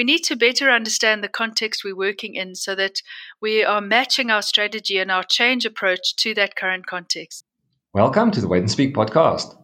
[0.00, 3.02] we need to better understand the context we're working in so that
[3.38, 7.44] we are matching our strategy and our change approach to that current context.
[7.92, 9.54] Welcome to the Wait and Speak podcast.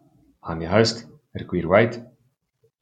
[0.45, 1.07] I'm your host,
[1.41, 1.99] Requir White.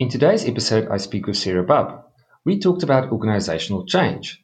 [0.01, 2.03] In today's episode, I speak with Sarah Babb.
[2.45, 4.42] We talked about organizational change.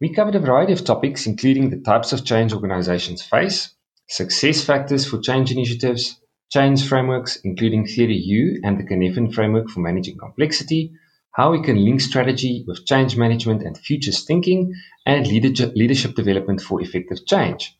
[0.00, 3.74] We covered a variety of topics, including the types of change organizations face,
[4.08, 6.20] success factors for change initiatives,
[6.52, 10.92] change frameworks, including Theory U and the Cynefin framework for managing complexity,
[11.32, 14.74] how we can link strategy with change management and futures thinking,
[15.06, 17.76] and leadership development for effective change.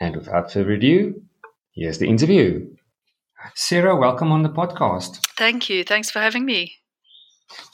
[0.00, 1.22] And without further ado,
[1.72, 2.68] here's the interview.
[3.54, 5.18] Sarah, welcome on the podcast.
[5.36, 5.84] Thank you.
[5.84, 6.76] Thanks for having me.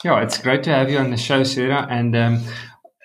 [0.03, 1.87] Yeah, it's great to have you on the show, Sarah.
[1.89, 2.43] And um,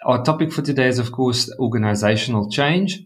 [0.04, 3.00] our topic for today is, of course, organizational change.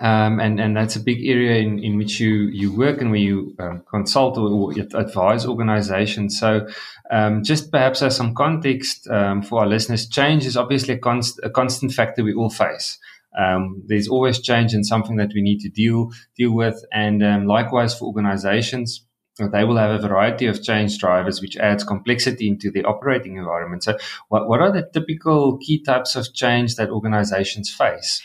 [0.00, 3.18] Um, and, and that's a big area in, in which you, you work and where
[3.18, 6.38] you um, consult or, advise organizations.
[6.38, 6.68] So,
[7.10, 11.40] um, just perhaps as some context um, for our listeners, change is obviously a, const,
[11.42, 12.98] a constant factor we all face.
[13.36, 17.46] Um, there's always change and something that we need to deal deal with, and um,
[17.46, 19.04] likewise for organizations,
[19.38, 23.84] they will have a variety of change drivers, which adds complexity into the operating environment.
[23.84, 23.96] So,
[24.28, 28.22] what, what are the typical key types of change that organizations face?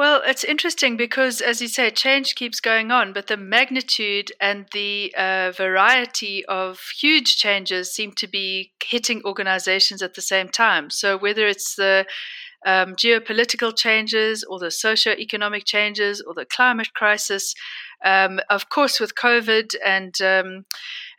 [0.00, 4.64] Well, it's interesting because, as you say, change keeps going on, but the magnitude and
[4.72, 10.88] the uh, variety of huge changes seem to be hitting organizations at the same time.
[10.88, 12.06] So, whether it's the
[12.64, 17.54] um, geopolitical changes or the socio-economic changes or the climate crisis,
[18.02, 20.64] um, of course, with COVID and um,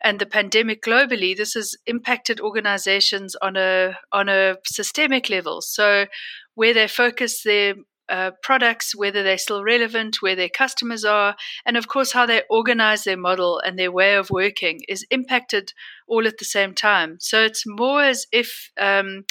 [0.04, 5.62] and the pandemic globally, this has impacted organizations on a on a systemic level.
[5.62, 6.08] So,
[6.56, 7.76] where they focus their
[8.12, 12.44] uh, products, whether they're still relevant, where their customers are, and of course, how they
[12.50, 15.72] organize their model and their way of working is impacted
[16.08, 17.18] all at the same time.
[17.22, 19.24] So it's more as if um,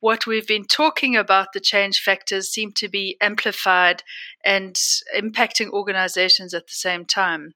[0.00, 4.02] what we've been talking about, the change factors, seem to be amplified
[4.44, 4.74] and
[5.16, 7.54] impacting organizations at the same time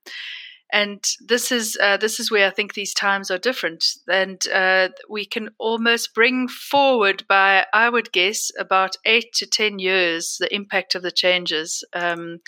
[0.73, 4.89] and this is uh, this is where I think these times are different, and uh,
[5.09, 10.55] we can almost bring forward by I would guess about eight to ten years the
[10.55, 12.39] impact of the changes um,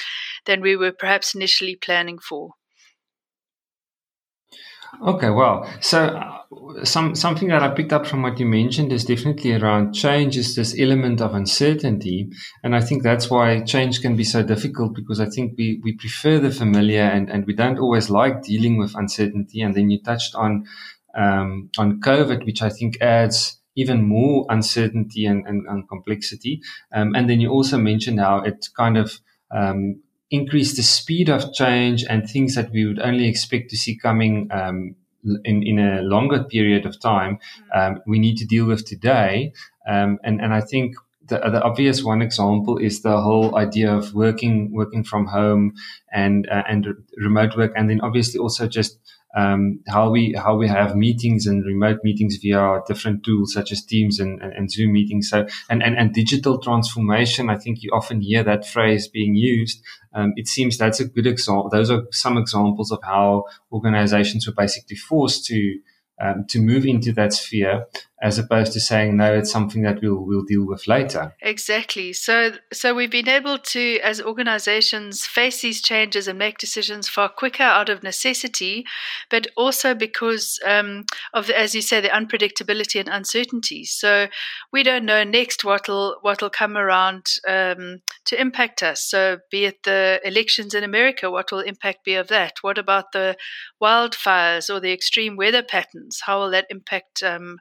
[0.47, 2.55] than we were perhaps initially planning for.
[5.03, 9.05] Okay, well, so uh, some something that I picked up from what you mentioned is
[9.05, 12.31] definitely around change is this element of uncertainty,
[12.65, 15.93] and I think that's why change can be so difficult because I think we we
[15.93, 19.63] prefer the familiar and and we don't always like dealing with uncertainty.
[19.63, 20.67] And then you touched on
[21.17, 26.61] um, on COVID, which I think adds even more uncertainty and, and, and complexity.
[26.93, 29.21] Um, and then you also mentioned how it kind of
[29.57, 33.97] um, increase the speed of change and things that we would only expect to see
[33.97, 34.95] coming um,
[35.45, 37.97] in, in a longer period of time, mm-hmm.
[37.97, 39.53] um, we need to deal with today.
[39.89, 40.95] Um, and, and I think
[41.27, 45.75] the, the, obvious one example is the whole idea of working working from home
[46.13, 46.87] and uh, and
[47.17, 48.99] remote work, and then obviously also just
[49.37, 53.85] um, how we how we have meetings and remote meetings via different tools such as
[53.85, 55.31] Teams and, and, and, Zoom meetings.
[55.31, 57.49] So and, and and digital transformation.
[57.49, 59.83] I think you often hear that phrase being used.
[60.15, 61.71] Um, it seems that's a good example.
[61.71, 65.79] Those are some examples of how organizations were basically forced to
[66.21, 67.87] um, to move into that sphere
[68.23, 71.35] as opposed to saying no it's something that we'll we'll deal with later.
[71.41, 72.13] Exactly.
[72.13, 77.29] So so we've been able to as organizations face these changes and make decisions far
[77.29, 78.85] quicker out of necessity
[79.31, 83.85] but also because um, of the, as you say the unpredictability and uncertainty.
[83.85, 84.27] So
[84.73, 89.03] we don't know next what'll what'll come around um, to impact us.
[89.03, 92.55] So be it the elections in america what will impact be of that?
[92.63, 93.37] What about the
[93.83, 96.21] wildfires or the extreme weather patterns?
[96.25, 97.59] How will that impact um,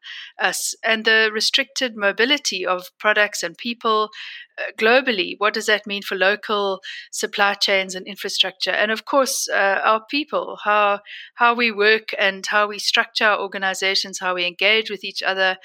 [0.50, 4.10] us and the restricted mobility of products and people
[4.58, 5.36] uh, globally.
[5.38, 8.72] What does that mean for local supply chains and infrastructure?
[8.72, 11.00] And of course, uh, our people, how
[11.36, 15.58] how we work and how we structure our organizations, how we engage with each other,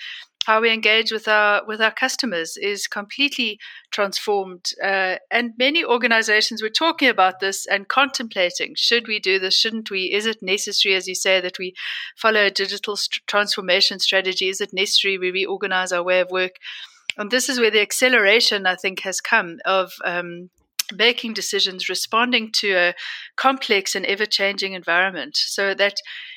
[0.44, 3.58] how we engage with our with our customers is completely
[3.90, 4.72] transformed.
[4.82, 9.56] Uh, and many organizations were talking about this and contemplating: should we do this?
[9.56, 10.12] Shouldn't we?
[10.12, 11.74] Is it necessary, as you say, that we
[12.16, 14.48] follow a digital st- transformation strategy?
[14.48, 16.56] Is it necessary we reorganize our way of work?
[17.16, 20.50] And this is where the acceleration, I think, has come of um,
[20.92, 22.94] making decisions, responding to a
[23.36, 25.36] complex and ever changing environment.
[25.36, 25.94] So that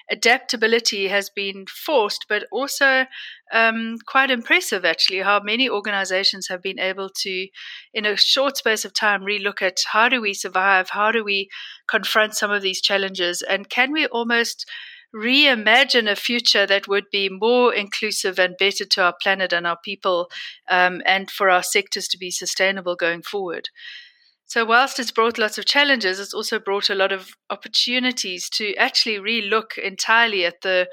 [0.10, 3.06] adaptability has been forced, but also
[3.52, 7.48] um, quite impressive, actually, how many organizations have been able to,
[7.94, 10.90] in a short space of time, relook at how do we survive?
[10.90, 11.50] How do we
[11.88, 13.42] confront some of these challenges?
[13.42, 14.66] And can we almost
[15.16, 19.78] reimagine a future that would be more inclusive and better to our planet and our
[19.84, 20.30] people,
[20.70, 23.70] um, and for our sectors to be sustainable going forward.
[24.48, 28.74] So, whilst it's brought lots of challenges, it's also brought a lot of opportunities to
[28.76, 30.88] actually relook entirely at the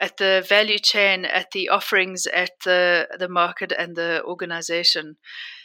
[0.00, 5.16] at the value chain, at the offerings, at the the market and the organization.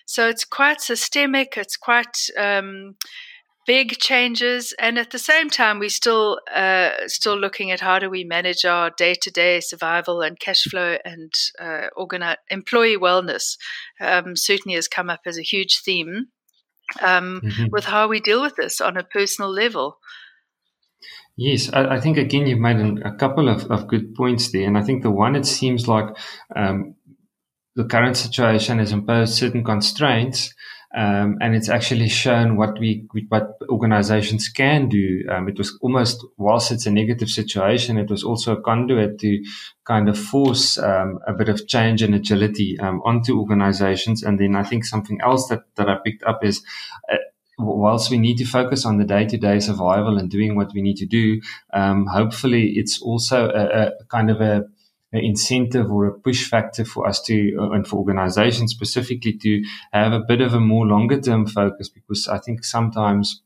[0.08, 1.56] So it's quite systemic.
[1.56, 2.96] It's quite um,
[3.68, 8.10] big changes, and at the same time, we still uh, still looking at how do
[8.10, 13.56] we manage our day to day survival and cash flow and uh, organi- employee wellness.
[14.02, 16.30] Um, certainly has come up as a huge theme
[17.02, 17.66] um, mm-hmm.
[17.72, 19.98] with how we deal with this on a personal level.
[21.38, 24.68] Yes, I, I think again you've made an, a couple of, of good points there,
[24.68, 26.08] and I think the one it seems like
[26.56, 26.96] um,
[27.76, 30.54] the current situation has imposed certain constraints,
[30.96, 35.24] um, and it's actually shown what we what organizations can do.
[35.30, 39.44] Um, it was almost whilst it's a negative situation, it was also a conduit to
[39.86, 44.24] kind of force um, a bit of change and agility um, onto organizations.
[44.24, 46.64] And then I think something else that that I picked up is.
[47.12, 47.18] Uh,
[47.62, 51.06] whilst we need to focus on the day-to-day survival and doing what we need to
[51.06, 51.42] do,
[51.74, 54.64] um, hopefully it's also a, a kind of a
[55.12, 59.64] an incentive or a push factor for us to, uh, and for organizations specifically to
[59.92, 63.42] have a bit of a more longer term focus because I think sometimes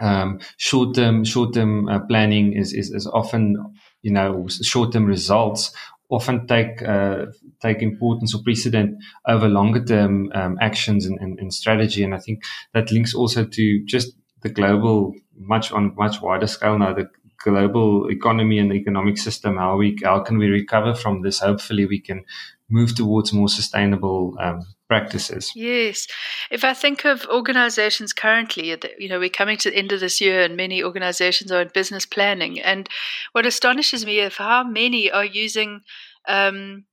[0.00, 3.56] um, short term, short term uh, planning is, is, is often,
[4.02, 5.72] you know, short term results
[6.10, 7.26] often take uh,
[7.62, 8.96] take importance or precedent
[9.28, 12.02] over longer term um, actions and, and, and, strategy.
[12.02, 12.42] And I think
[12.74, 14.12] that links also to just
[14.42, 17.08] the global, much on much wider scale now, the
[17.42, 21.40] global economy and the economic system, how we how can we recover from this?
[21.40, 22.24] Hopefully, we can
[22.68, 25.52] move towards more sustainable um, practices.
[25.54, 26.06] Yes,
[26.50, 30.20] if I think of organisations currently, you know, we're coming to the end of this
[30.20, 32.60] year, and many organisations are in business planning.
[32.60, 32.88] And
[33.32, 35.80] what astonishes me is how many are using
[36.28, 36.84] um,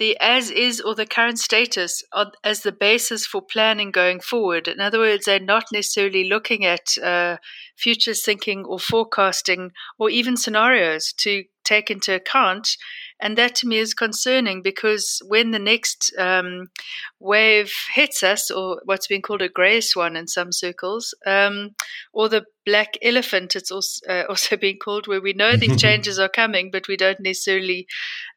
[0.00, 2.02] the as is or the current status
[2.42, 4.66] as the basis for planning going forward.
[4.66, 7.36] In other words, they're not necessarily looking at uh,
[7.76, 12.76] future thinking or forecasting or even scenarios to take into account
[13.20, 16.70] and that to me is concerning because when the next um,
[17.18, 21.70] wave hits us, or what's been called a grey swan in some circles, um,
[22.12, 26.18] or the black elephant, it's also, uh, also been called, where we know these changes
[26.18, 27.86] are coming, but we don't necessarily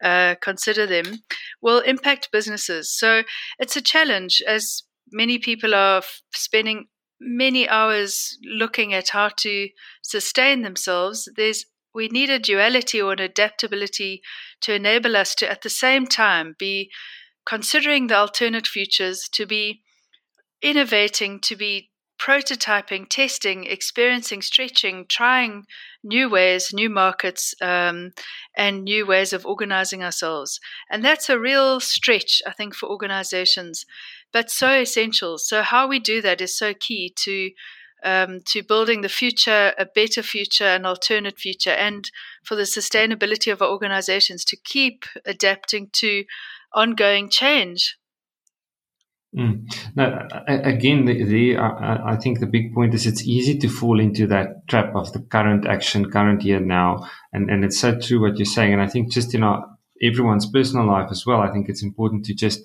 [0.03, 1.23] uh, consider them,
[1.61, 2.91] will impact businesses.
[2.91, 3.23] So
[3.59, 6.87] it's a challenge as many people are f- spending
[7.21, 9.69] many hours looking at how to
[10.01, 11.29] sustain themselves.
[11.35, 14.21] There's we need a duality or an adaptability
[14.61, 16.91] to enable us to, at the same time, be
[17.45, 19.81] considering the alternate futures, to be
[20.61, 25.65] innovating, to be prototyping, testing, experiencing, stretching, trying
[26.03, 28.11] new ways, new markets, um,
[28.55, 30.59] and new ways of organizing ourselves.
[30.89, 33.85] And that's a real stretch, I think, for organizations,
[34.31, 35.37] but so essential.
[35.37, 37.51] So, how we do that is so key to
[38.03, 42.09] um, to building the future, a better future, an alternate future, and
[42.43, 46.25] for the sustainability of our organizations to keep adapting to
[46.73, 47.97] ongoing change.
[49.35, 49.65] Mm.
[49.95, 54.27] Now, again, the, the I think the big point is it's easy to fall into
[54.27, 58.37] that trap of the current action, current year now, and and it's so true what
[58.37, 58.73] you're saying.
[58.73, 59.65] And I think just in our
[60.03, 62.61] everyone's personal life as well, I think it's important to just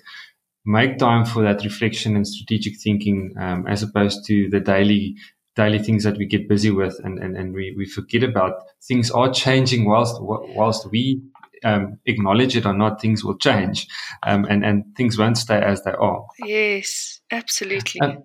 [0.69, 5.15] make time for that reflection and strategic thinking um, as opposed to the daily
[5.55, 8.53] daily things that we get busy with and, and, and we, we forget about.
[8.87, 11.23] Things are changing whilst whilst we
[11.63, 13.87] um, acknowledge it or not things will change
[14.23, 16.23] um, and, and things won't stay as they are.
[16.45, 17.99] Yes absolutely.
[18.01, 18.23] Um,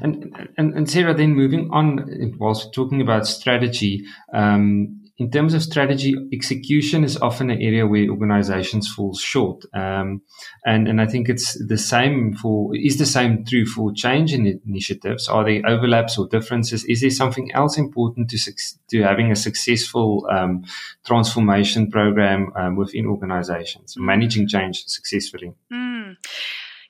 [0.00, 5.62] and, and and Sarah, then moving on, whilst talking about strategy, um, in terms of
[5.62, 9.64] strategy, execution is often an area where organizations fall short.
[9.74, 10.22] Um,
[10.64, 14.60] and, and I think it's the same for, is the same true for change in
[14.64, 15.26] initiatives?
[15.26, 16.84] Are there overlaps or differences?
[16.84, 18.52] Is there something else important to,
[18.90, 20.64] to having a successful um,
[21.04, 25.52] transformation program um, within organizations, managing change successfully?
[25.72, 25.87] Mm.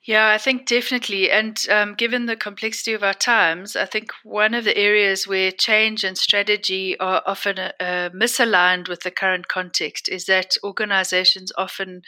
[0.09, 1.31] Yeah, I think definitely.
[1.31, 5.53] And um, given the complexity of our times, I think one of the areas where
[5.53, 12.01] change and strategy are often uh, misaligned with the current context is that organizations often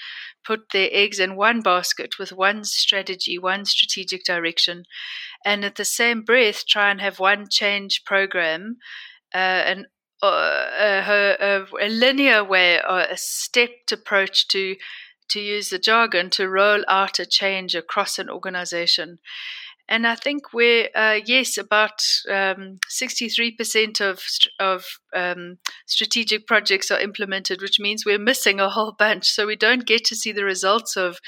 [0.46, 4.84] put their eggs in one basket with one strategy, one strategic direction,
[5.44, 8.78] and at the same breath try and have one change program.
[9.34, 9.86] Uh, and
[10.22, 14.76] uh, a, a, linear way or a stepped approach to
[15.30, 19.18] to use the jargon, to roll out a change across an organization.
[19.90, 24.22] And I think we're, uh, yes, about um, 63% of,
[24.60, 29.28] of um, strategic projects are implemented, which means we're missing a whole bunch.
[29.28, 31.18] So we don't get to see the results of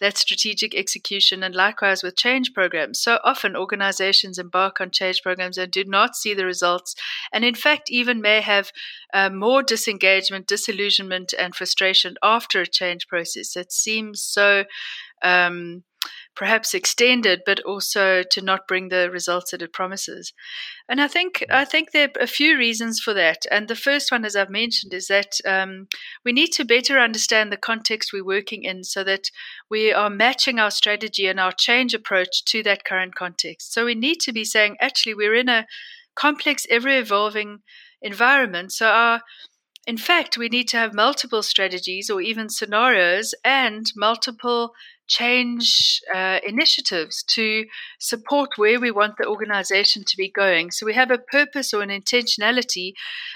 [0.00, 1.42] that strategic execution.
[1.42, 3.00] And likewise with change programs.
[3.00, 6.94] So often organizations embark on change programs and do not see the results.
[7.32, 8.70] And in fact, even may have
[9.14, 13.56] uh, more disengagement, disillusionment, and frustration after a change process.
[13.56, 14.64] It seems so.
[15.22, 15.84] Um,
[16.36, 20.32] perhaps extended, but also to not bring the results that it promises.
[20.88, 23.46] And I think I think there are a few reasons for that.
[23.50, 25.88] And the first one, as I've mentioned, is that um,
[26.24, 29.30] we need to better understand the context we're working in, so that
[29.68, 33.72] we are matching our strategy and our change approach to that current context.
[33.72, 35.66] So we need to be saying, actually, we're in a
[36.14, 37.58] complex, ever evolving
[38.02, 38.72] environment.
[38.72, 39.20] So our
[39.86, 44.72] in fact, we need to have multiple strategies or even scenarios and multiple
[45.10, 47.66] change uh, initiatives to
[47.98, 50.70] support where we want the organization to be going.
[50.70, 52.92] So we have a purpose or an intentionality,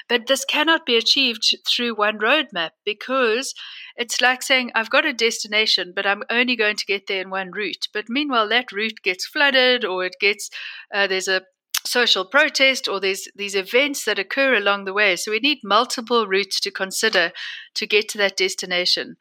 [0.09, 3.55] but this cannot be achieved through one roadmap because
[3.97, 7.31] it's like saying, I've got a destination, but I'm only going to get there in
[7.31, 7.89] one route.
[7.93, 10.51] But meanwhile, that route gets flooded or it gets,
[10.95, 11.43] uh, there's a
[11.87, 15.17] social protest or there's these events that occur along the way.
[15.17, 17.33] So we need multiple routes to consider
[17.75, 19.17] to get to that destination.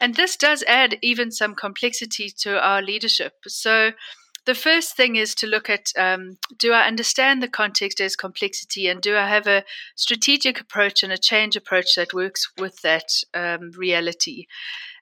[0.00, 3.34] And this does add even some complexity to our leadership.
[3.46, 3.92] So
[4.44, 8.88] the first thing is to look at um, do I understand the context as complexity
[8.88, 9.64] and do I have a
[9.96, 14.46] strategic approach and a change approach that works with that um, reality?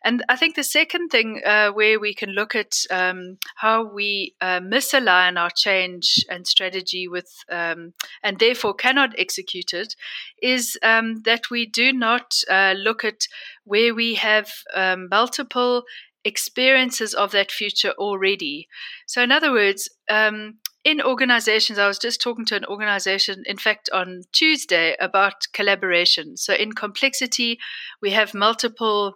[0.05, 4.35] And I think the second thing uh, where we can look at um, how we
[4.41, 9.95] uh, misalign our change and strategy with, um, and therefore cannot execute it,
[10.43, 13.27] is um, that we do not uh, look at
[13.65, 15.85] where we have um, multiple
[16.25, 18.69] experiences of that future already.
[19.07, 23.57] So, in other words, um, in organizations, I was just talking to an organization, in
[23.57, 26.37] fact, on Tuesday about collaboration.
[26.37, 27.59] So, in complexity,
[28.01, 29.15] we have multiple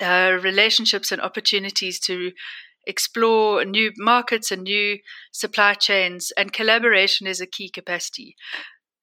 [0.00, 2.32] uh, relationships and opportunities to
[2.86, 4.98] explore new markets and new
[5.32, 8.36] supply chains, and collaboration is a key capacity.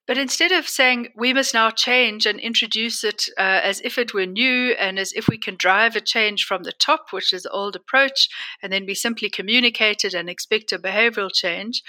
[0.05, 4.13] But instead of saying we must now change and introduce it uh, as if it
[4.13, 7.43] were new and as if we can drive a change from the top, which is
[7.43, 8.27] the old approach,
[8.61, 11.81] and then we simply communicate it and expect a behavioral change,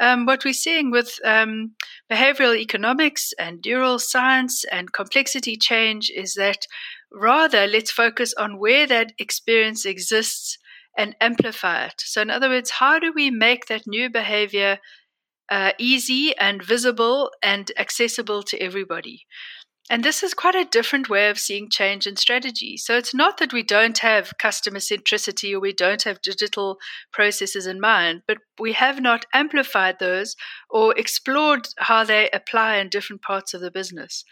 [0.00, 1.74] um, what we're seeing with um,
[2.10, 6.66] behavioral economics and neural science and complexity change is that
[7.14, 10.58] rather let's focus on where that experience exists
[10.96, 11.94] and amplify it.
[11.98, 14.78] So, in other words, how do we make that new behavior
[15.50, 19.26] uh, easy and visible and accessible to everybody?
[19.90, 22.78] And this is quite a different way of seeing change in strategy.
[22.78, 26.78] So it's not that we don't have customer centricity or we don't have digital
[27.12, 30.36] processes in mind, but we have not amplified those
[30.70, 34.24] or explored how they apply in different parts of the business.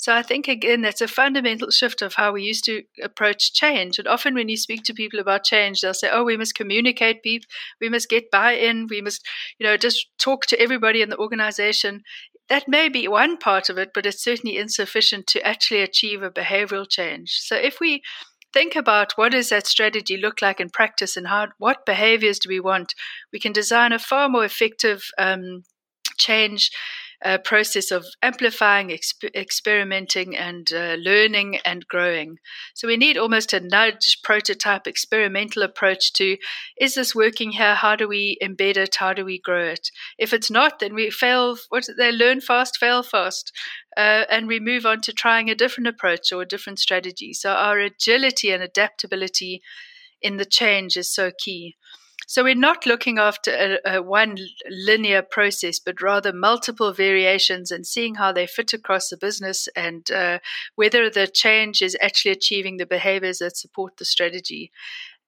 [0.00, 3.98] So I think again that's a fundamental shift of how we used to approach change.
[3.98, 7.22] And often when you speak to people about change, they'll say, "Oh, we must communicate
[7.22, 7.46] people,
[7.82, 9.20] we must get buy-in, we must,
[9.58, 12.02] you know, just talk to everybody in the organization."
[12.48, 16.30] That may be one part of it, but it's certainly insufficient to actually achieve a
[16.30, 17.32] behavioral change.
[17.32, 18.02] So if we
[18.54, 22.48] think about what does that strategy look like in practice and how what behaviors do
[22.48, 22.94] we want,
[23.34, 25.64] we can design a far more effective um,
[26.16, 26.70] change
[27.24, 32.38] uh, process of amplifying, exp- experimenting, and uh, learning and growing.
[32.74, 36.36] So we need almost a nudge, prototype, experimental approach to
[36.80, 37.74] is this working here?
[37.74, 38.96] How do we embed it?
[38.96, 39.90] How do we grow it?
[40.18, 41.56] If it's not, then we fail.
[41.68, 43.52] What they learn fast, fail fast.
[43.96, 47.32] Uh, and we move on to trying a different approach or a different strategy.
[47.32, 49.62] So, our agility and adaptability
[50.22, 51.76] in the change is so key.
[52.30, 53.50] So we're not looking after
[53.84, 54.36] a, a one
[54.70, 60.08] linear process, but rather multiple variations and seeing how they fit across the business and
[60.12, 60.38] uh,
[60.76, 64.70] whether the change is actually achieving the behaviors that support the strategy.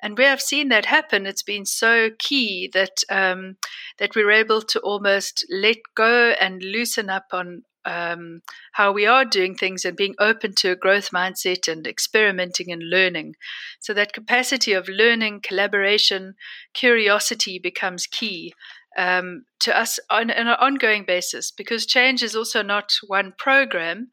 [0.00, 3.56] And where I've seen that happen, it's been so key that um,
[3.98, 9.24] that we're able to almost let go and loosen up on um, how we are
[9.24, 13.34] doing things and being open to a growth mindset and experimenting and learning.
[13.80, 16.34] So that capacity of learning, collaboration,
[16.72, 18.54] curiosity becomes key
[18.96, 24.08] um, to us on, on, an ongoing basis because change is also not one program.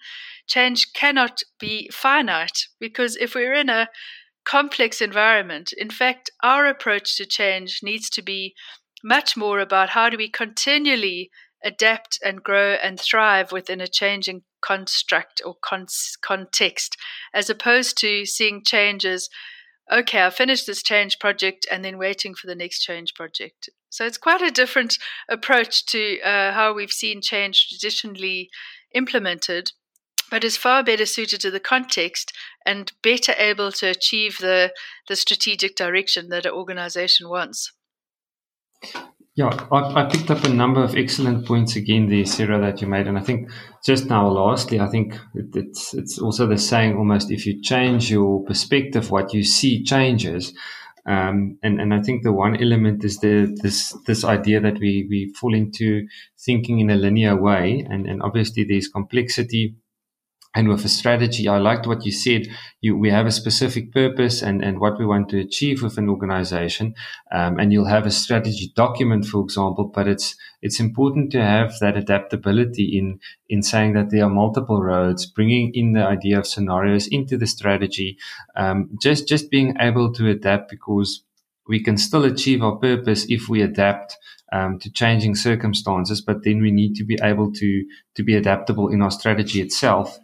[0.48, 3.90] Change cannot be finite because if we're in a
[4.46, 8.56] complex environment, in fact, our approach to change needs to be
[9.04, 11.30] much more about how do we continually
[11.64, 15.88] adapt and grow and thrive within a changing construct or con-
[16.22, 16.98] context,
[17.34, 19.30] as opposed to seeing changes
[19.92, 23.70] okay, I finished this change project and then waiting for the next change project.
[23.90, 24.98] So it's quite a different
[25.28, 28.50] approach to uh, how we've seen change traditionally
[28.94, 29.72] implemented,
[30.30, 32.32] but is far better suited to the context
[32.66, 34.72] and better able to achieve the,
[35.08, 37.74] the strategic direction that an organization wants.
[39.36, 42.88] Yeah, I, I, picked up a number of excellent points again there, Sarah, that you
[42.88, 43.08] made.
[43.08, 43.50] And I think
[43.86, 48.12] just now, lastly, I think it, it's, it's also the saying almost if you change
[48.12, 50.54] your perspective, what you see changes.
[51.06, 55.08] Um, and, and I think the one element is the, this, this idea that we,
[55.10, 56.08] we fall into
[56.38, 57.86] thinking in a linear way.
[57.90, 59.76] And, and obviously there's complexity
[60.56, 62.48] and with a strategy, I liked what you said.
[62.82, 66.10] You, we have a specific purpose and, and what we want to achieve with an
[66.10, 66.96] organization.
[67.32, 71.78] Um, and you'll have a strategy document, for example, but it's, it's important to have
[71.82, 76.48] that adaptability in, in saying that there are multiple roads, bringing in the idea of
[76.48, 78.18] scenarios into the strategy.
[78.56, 81.24] Um, just, just being able to adapt because
[81.68, 84.18] we can still achieve our purpose if we adapt
[84.52, 88.90] um, to changing circumstances, but then we need to be able to to be adaptable
[88.90, 90.20] in our strategy itself.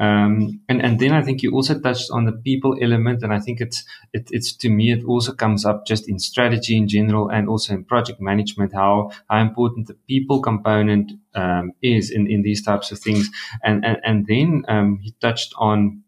[0.00, 3.38] Um, and and then I think you also touched on the people element, and I
[3.38, 3.84] think it's
[4.14, 7.74] it, it's to me it also comes up just in strategy in general and also
[7.74, 12.90] in project management how how important the people component um, is in in these types
[12.92, 13.28] of things.
[13.62, 16.02] And and and then um, he touched on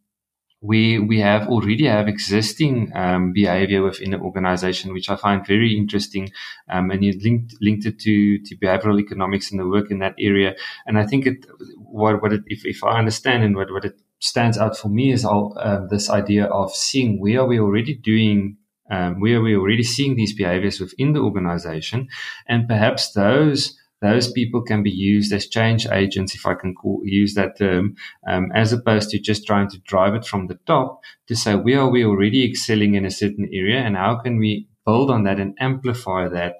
[0.62, 5.76] we we have already have existing um, behavior within the organization, which I find very
[5.76, 6.30] interesting.
[6.70, 10.14] Um, and you linked linked it to to behavioral economics and the work in that
[10.18, 10.54] area.
[10.86, 13.98] And I think it what what it, if if I understand and what what it
[14.20, 18.56] stands out for me is all uh, this idea of seeing where we already doing.
[18.90, 22.08] Um, where are we already seeing these behaviors within the organization,
[22.46, 27.00] and perhaps those those people can be used as change agents, if I can call,
[27.04, 27.94] use that term,
[28.28, 31.80] um, as opposed to just trying to drive it from the top to say, where
[31.80, 35.38] are we already excelling in a certain area and how can we build on that
[35.38, 36.56] and amplify that?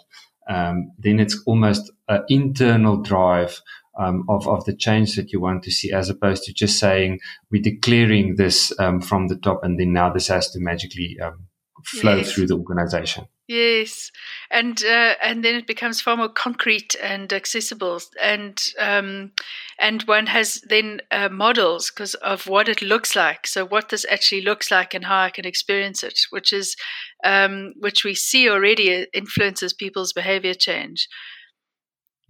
[0.48, 3.60] Um, then it's almost an internal drive
[3.98, 7.20] um, of, of the change that you want to see, as opposed to just saying
[7.50, 11.46] we're declaring this um, from the top, and then now this has to magically um,
[11.84, 12.32] flow yes.
[12.32, 13.26] through the organization.
[13.52, 14.10] Yes,
[14.50, 19.32] and uh, and then it becomes far more concrete and accessible, and um,
[19.78, 23.46] and one has then uh, models because of what it looks like.
[23.46, 26.76] So what this actually looks like and how I can experience it, which is
[27.24, 31.06] um, which we see already influences people's behavior change.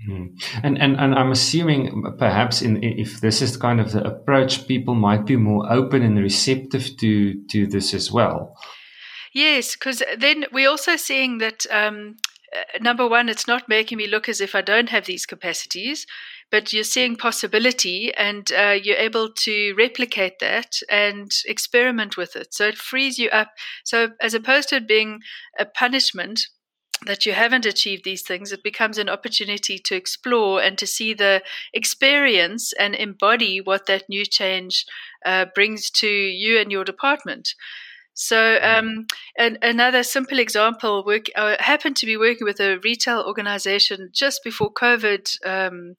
[0.09, 0.43] Mm.
[0.65, 4.97] And, and and I'm assuming perhaps in if this is kind of the approach, people
[4.97, 8.57] might be more open and receptive to to this as well.
[9.33, 12.17] Yes, because then we're also seeing that um,
[12.55, 16.07] uh, number one, it's not making me look as if I don't have these capacities,
[16.51, 22.53] but you're seeing possibility and uh, you're able to replicate that and experiment with it.
[22.53, 23.53] So it frees you up.
[23.85, 25.21] So as opposed to it being
[25.59, 26.49] a punishment,
[27.07, 31.13] that you haven't achieved these things, it becomes an opportunity to explore and to see
[31.13, 31.43] the
[31.75, 34.87] experience and embody what that new change
[35.27, 37.55] uh, brings to you and your department.
[38.15, 39.07] So, um,
[39.39, 44.11] and another simple example: work I uh, happened to be working with a retail organization
[44.13, 45.97] just before COVID um,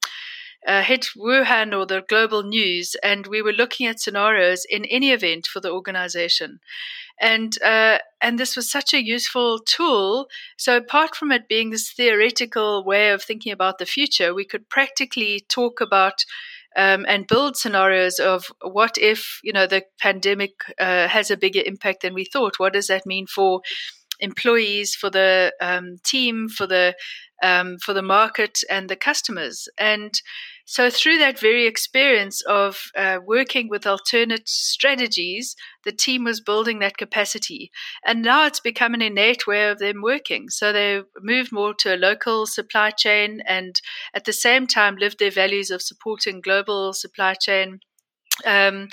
[0.68, 5.12] uh, hit Wuhan or the global news, and we were looking at scenarios in any
[5.12, 6.60] event for the organization.
[7.20, 10.28] And uh, and this was such a useful tool.
[10.58, 14.70] So apart from it being this theoretical way of thinking about the future, we could
[14.70, 16.26] practically talk about
[16.76, 21.62] um, and build scenarios of what if you know the pandemic uh, has a bigger
[21.66, 22.60] impact than we thought.
[22.60, 23.62] What does that mean for
[24.20, 26.96] employees, for the um, team, for the
[27.42, 29.68] um, for the market and the customers?
[29.78, 30.14] And
[30.66, 36.80] so, through that very experience of uh, working with alternate strategies, the team was building
[36.80, 37.70] that capacity.
[38.06, 40.50] And now it's become an innate way of them working.
[40.50, 43.76] So, they moved more to a local supply chain and
[44.14, 47.80] at the same time lived their values of supporting global supply chain.
[48.46, 48.88] Um,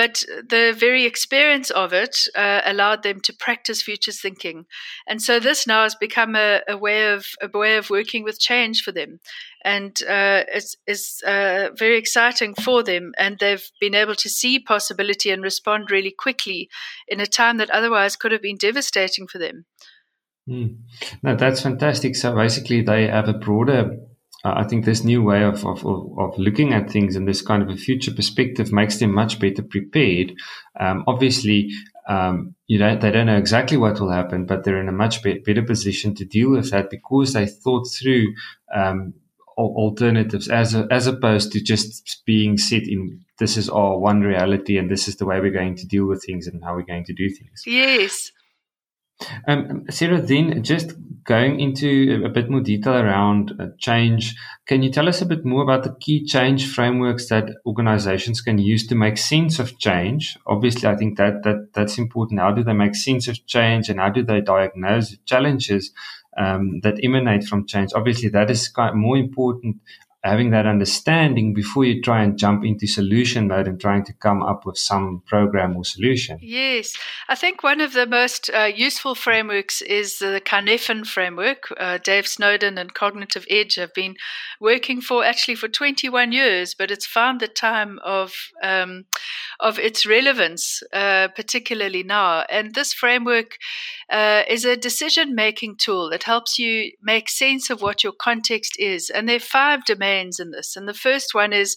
[0.00, 4.64] but the very experience of it uh, allowed them to practice futures thinking,
[5.06, 8.40] and so this now has become a, a way of a way of working with
[8.40, 9.20] change for them,
[9.62, 13.12] and uh, it's, it's uh, very exciting for them.
[13.18, 16.70] And they've been able to see possibility and respond really quickly
[17.06, 19.66] in a time that otherwise could have been devastating for them.
[20.48, 20.78] Mm.
[21.22, 22.16] No, that's fantastic.
[22.16, 23.98] So basically, they have a broader
[24.42, 27.68] I think this new way of, of, of looking at things and this kind of
[27.68, 30.32] a future perspective makes them much better prepared.
[30.78, 31.70] Um, obviously,
[32.08, 35.22] um, you know, they don't know exactly what will happen, but they're in a much
[35.22, 38.34] be- better position to deal with that because they thought through
[38.74, 39.12] um,
[39.58, 44.78] alternatives as a, as opposed to just being set in this is our one reality
[44.78, 47.04] and this is the way we're going to deal with things and how we're going
[47.04, 47.62] to do things.
[47.66, 48.30] Yes.
[49.46, 50.92] Um, Sarah, then just
[51.24, 54.34] going into a bit more detail around uh, change,
[54.66, 58.58] can you tell us a bit more about the key change frameworks that organizations can
[58.58, 60.38] use to make sense of change?
[60.46, 62.40] Obviously, I think that, that that's important.
[62.40, 65.92] How do they make sense of change and how do they diagnose challenges
[66.38, 67.90] um, that emanate from change?
[67.94, 69.76] Obviously, that is more important
[70.22, 74.42] having that understanding before you try and jump into solution mode and trying to come
[74.42, 76.38] up with some program or solution.
[76.42, 76.94] Yes,
[77.28, 81.72] I think one of the most uh, useful frameworks is the Cynefin framework.
[81.78, 84.16] Uh, Dave Snowden and Cognitive Edge have been
[84.60, 89.06] working for actually for 21 years, but it's found the time of um,
[89.58, 92.44] of its relevance, uh, particularly now.
[92.50, 93.56] And this framework
[94.10, 98.76] uh, is a decision making tool that helps you make sense of what your context
[98.78, 99.08] is.
[99.08, 100.76] And there are five domains in this.
[100.76, 101.76] And the first one is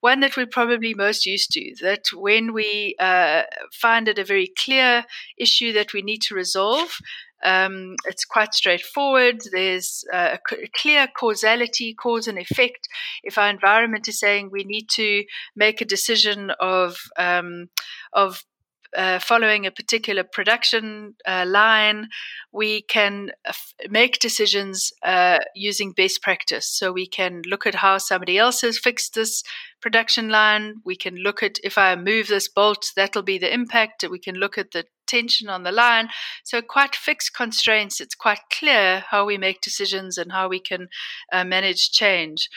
[0.00, 3.42] one that we're probably most used to that when we uh,
[3.72, 5.04] find it a very clear
[5.38, 6.98] issue that we need to resolve,
[7.44, 9.42] um, it's quite straightforward.
[9.50, 10.38] There's a
[10.76, 12.88] clear causality, cause and effect.
[13.22, 15.24] If our environment is saying we need to
[15.56, 17.68] make a decision of um,
[18.12, 18.44] of
[18.96, 22.08] uh, following a particular production uh, line,
[22.52, 26.68] we can f- make decisions uh, using best practice.
[26.68, 29.42] So we can look at how somebody else has fixed this
[29.80, 30.76] production line.
[30.84, 34.04] We can look at if I move this bolt, that'll be the impact.
[34.10, 36.08] We can look at the tension on the line.
[36.42, 38.00] So, quite fixed constraints.
[38.00, 40.88] It's quite clear how we make decisions and how we can
[41.32, 42.48] uh, manage change.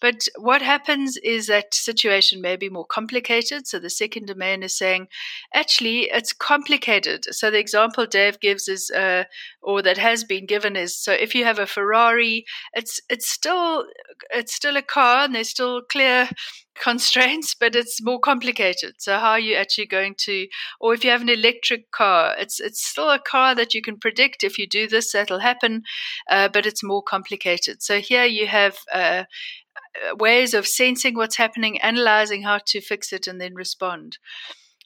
[0.00, 3.66] But what happens is that situation may be more complicated.
[3.66, 5.08] So the second domain is saying,
[5.54, 7.24] actually, it's complicated.
[7.30, 9.24] So the example Dave gives is, uh,
[9.62, 13.84] or that has been given is, so if you have a Ferrari, it's it's still
[14.30, 16.28] it's still a car, and there's still clear
[16.78, 18.94] constraints, but it's more complicated.
[18.98, 20.46] So how are you actually going to,
[20.80, 23.98] or if you have an electric car, it's it's still a car that you can
[23.98, 25.82] predict if you do this, that'll happen,
[26.30, 27.82] uh, but it's more complicated.
[27.82, 28.76] So here you have.
[28.92, 29.24] Uh,
[30.18, 34.18] ways of sensing what's happening, analyzing how to fix it, and then respond.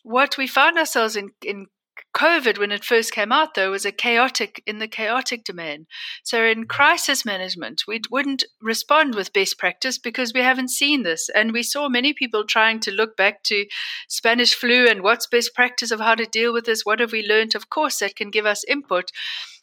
[0.03, 1.67] What we found ourselves in, in
[2.15, 5.87] COVID, when it first came out, though, was a chaotic in the chaotic domain.
[6.25, 6.69] So in mm.
[6.69, 11.63] crisis management, we wouldn't respond with best practice because we haven't seen this, and we
[11.63, 13.67] saw many people trying to look back to
[14.09, 16.85] Spanish flu and what's best practice of how to deal with this.
[16.85, 17.55] What have we learned?
[17.55, 19.13] Of course, that can give us input.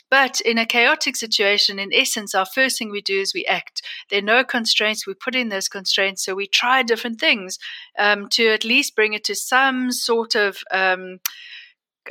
[0.10, 3.82] But in a chaotic situation, in essence, our first thing we do is we act.
[4.10, 5.06] There are no constraints.
[5.06, 6.24] We put in those constraints.
[6.24, 7.60] So we try different things
[7.98, 10.60] um, to at least bring it to some sort of.
[10.72, 11.20] Um,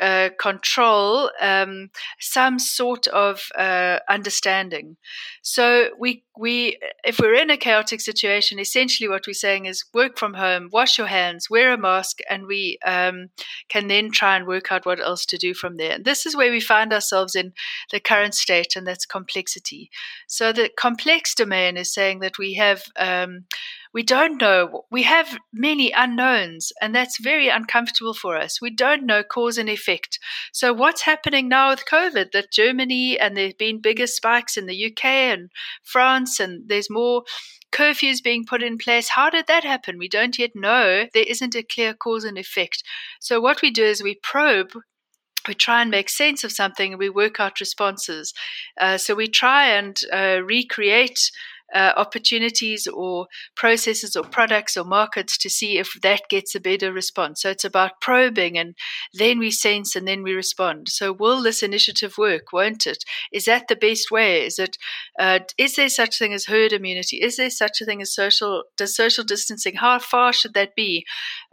[0.01, 4.97] uh, control um, some sort of uh, understanding.
[5.43, 10.19] So we we if we're in a chaotic situation, essentially what we're saying is work
[10.19, 13.29] from home, wash your hands, wear a mask, and we um,
[13.69, 15.93] can then try and work out what else to do from there.
[15.93, 17.53] And this is where we find ourselves in
[17.91, 19.91] the current state, and that's complexity.
[20.27, 23.45] So the complex domain is saying that we have um,
[23.97, 24.83] we don't know.
[24.91, 28.61] We have many unknowns, and that's very uncomfortable for us.
[28.61, 30.19] We don't know cause and effect.
[30.53, 32.33] So, what's happening now with COVID?
[32.33, 35.51] That Germany and there have been bigger spikes in the UK and
[35.83, 37.23] France, and there's more
[37.73, 39.09] curfews being put in place.
[39.09, 39.97] How did that happen?
[39.97, 41.07] We don't yet know.
[41.15, 42.83] There isn't a clear cause and effect.
[43.19, 44.73] So, what we do is we probe
[45.49, 48.35] we try and make sense of something and we work out responses.
[48.81, 51.31] Uh, so we try and uh, recreate
[51.75, 53.27] uh, opportunities or
[53.57, 57.43] processes or products or markets to see if that gets a better response.
[57.43, 58.75] So it's about probing and
[59.13, 60.89] then we sense and then we respond.
[60.89, 62.53] So will this initiative work?
[62.53, 63.05] Won't it?
[63.33, 64.45] Is that the best way?
[64.47, 64.77] Is it?
[65.19, 67.17] Uh, is there such a thing as herd immunity?
[67.17, 68.65] Is there such a thing as social?
[68.77, 69.75] Does social distancing?
[69.77, 71.05] How far should that be?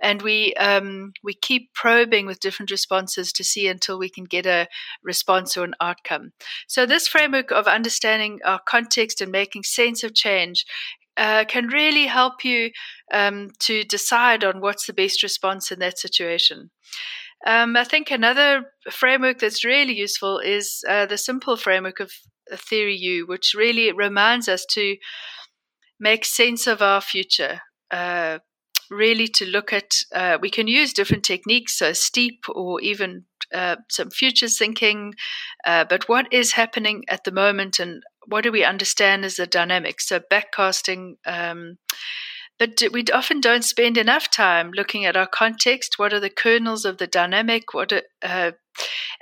[0.02, 4.46] And we um, we keep probing with different responses to see until we can get
[4.46, 4.68] a
[5.04, 6.34] response or an outcome.
[6.68, 10.66] So this framework of understanding our context and making sense of change
[11.18, 12.72] uh, can really help you
[13.14, 16.72] um, to decide on what's the best response in that situation.
[17.46, 22.12] Um, I think another framework that's really useful is uh, the simple framework of
[22.52, 24.98] Theory U, which really reminds us to
[26.00, 27.62] make sense of our future.
[27.92, 28.40] Uh,
[28.90, 33.78] really, to look at, uh, we can use different techniques, so steep or even uh,
[33.90, 35.14] some future thinking,
[35.66, 39.48] uh, but what is happening at the moment and what do we understand as the
[39.48, 40.08] dynamics?
[40.08, 41.16] So backcasting.
[41.26, 41.78] Um,
[42.60, 45.96] but we often don't spend enough time looking at our context.
[45.98, 47.74] What are the kernels of the dynamic?
[47.74, 48.52] What are, uh,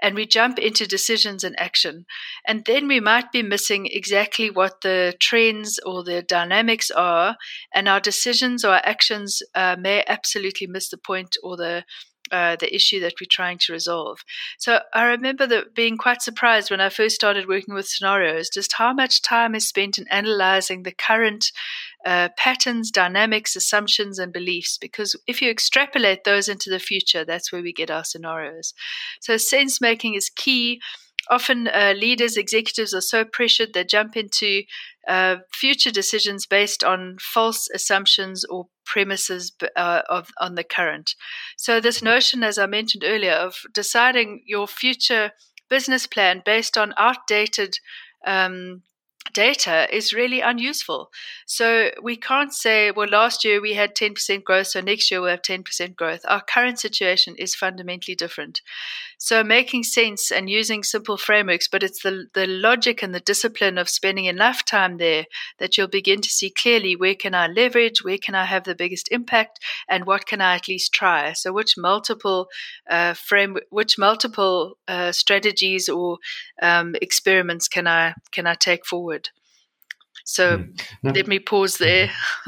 [0.01, 2.05] and we jump into decisions and action.
[2.45, 7.37] And then we might be missing exactly what the trends or the dynamics are,
[7.73, 11.83] and our decisions or actions uh, may absolutely miss the point or the
[12.31, 14.23] uh, the issue that we're trying to resolve.
[14.57, 18.73] So I remember that being quite surprised when I first started working with scenarios, just
[18.73, 21.51] how much time is spent in analyzing the current
[22.05, 24.77] uh, patterns, dynamics, assumptions, and beliefs.
[24.77, 28.73] Because if you extrapolate those into the future, that's where we get our scenarios.
[29.19, 30.81] So sense making is key
[31.31, 34.63] often uh, leaders, executives are so pressured they jump into
[35.07, 41.15] uh, future decisions based on false assumptions or premises uh, of on the current.
[41.57, 45.31] So this notion, as I mentioned earlier, of deciding your future
[45.69, 47.79] business plan based on outdated
[48.27, 48.83] um,
[49.33, 51.09] data is really unuseful.
[51.45, 55.29] So we can't say, well, last year we had 10% growth, so next year we'll
[55.29, 56.21] have 10% growth.
[56.27, 58.61] Our current situation is fundamentally different.
[59.23, 63.77] So making sense and using simple frameworks, but it's the, the logic and the discipline
[63.77, 65.25] of spending enough time there
[65.59, 68.73] that you'll begin to see clearly where can I leverage, where can I have the
[68.73, 71.33] biggest impact, and what can I at least try.
[71.33, 72.47] So which multiple
[72.89, 76.17] uh, frame, which multiple uh, strategies or
[76.59, 79.29] um, experiments can I can I take forward?
[80.25, 80.81] So mm.
[81.03, 81.11] no.
[81.11, 82.09] let me pause there.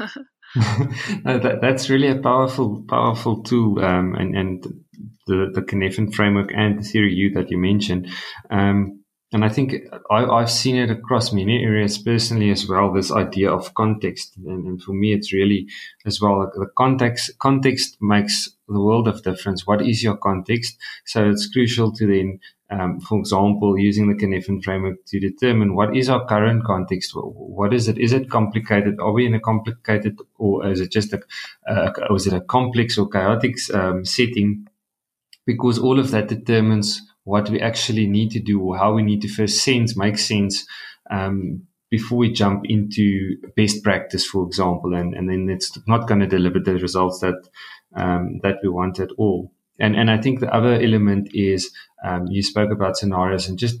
[1.24, 4.83] no, that, that's really a powerful, powerful tool, um, and and
[5.26, 8.08] the the Cynefin framework and the theory U that you mentioned.
[8.50, 9.00] Um,
[9.32, 9.74] and I think
[10.12, 12.92] I, have seen it across many areas personally as well.
[12.92, 15.66] This idea of context, and, and for me, it's really
[16.06, 17.36] as well the context.
[17.40, 19.66] Context makes the world of difference.
[19.66, 20.76] What is your context?
[21.04, 22.38] So it's crucial to then
[22.70, 27.12] um, for example, using the Cynefin framework to determine what is our current context.
[27.14, 27.98] What is it?
[27.98, 28.98] Is it complicated?
[29.00, 31.20] Are we in a complicated, or is it just a,
[31.68, 34.66] uh, it a complex or chaotic um, setting?
[35.46, 39.22] Because all of that determines what we actually need to do or how we need
[39.22, 40.66] to first sense, make sense
[41.10, 46.20] um, before we jump into best practice, for example, and, and then it's not going
[46.20, 47.36] to deliver the results that
[47.94, 49.52] um, that we want at all.
[49.78, 51.70] And and I think the other element is
[52.04, 53.78] um, you spoke about scenarios and just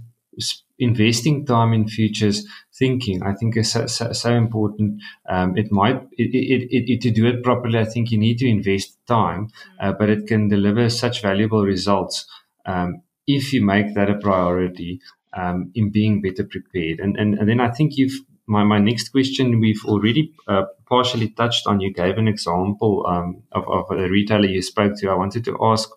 [0.78, 2.46] investing time in futures
[2.78, 3.22] thinking.
[3.22, 5.00] I think is so, so, so important.
[5.28, 7.78] Um, it might it, it, it, to do it properly.
[7.78, 9.48] I think you need to invest time,
[9.80, 12.26] uh, but it can deliver such valuable results
[12.66, 15.00] um, if you make that a priority
[15.36, 17.00] um, in being better prepared.
[17.00, 21.30] And, and and then I think you've my, my next question we've already uh, partially
[21.30, 21.80] touched on.
[21.80, 25.10] You gave an example um, of, of a retailer you spoke to.
[25.10, 25.88] I wanted to ask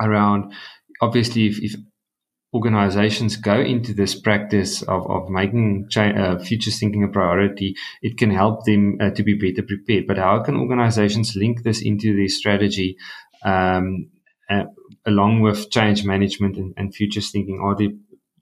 [0.00, 0.52] around
[1.00, 1.74] obviously if, if
[2.54, 8.16] organizations go into this practice of, of making cha- uh, futures thinking a priority, it
[8.16, 10.06] can help them uh, to be better prepared.
[10.06, 12.96] But how can organizations link this into their strategy
[13.44, 14.08] um,
[14.48, 14.64] uh,
[15.04, 17.60] along with change management and, and futures thinking?
[17.60, 17.90] Are there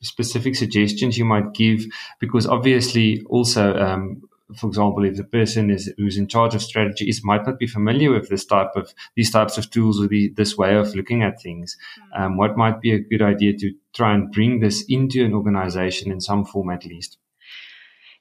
[0.02, 1.84] specific suggestions you might give?
[2.20, 4.22] Because obviously, also, um,
[4.54, 7.66] for example, if the person is who's in charge of strategy is might not be
[7.66, 11.22] familiar with this type of these types of tools or the, this way of looking
[11.22, 11.76] at things,
[12.14, 12.22] hmm.
[12.22, 16.12] um, what might be a good idea to try and bring this into an organization
[16.12, 17.18] in some form at least?